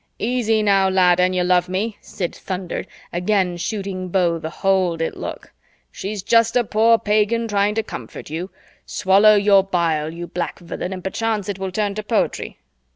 [0.17, 5.15] "Easy now, lad, and you love me!" Sid thundered, again shooting Beau the "Hold it"
[5.15, 5.53] look.
[5.91, 8.49] "She's just a poor pagan trying to comfort you.
[8.83, 12.57] Swallow your bile, you black villain, and perchance it will turn to poetry.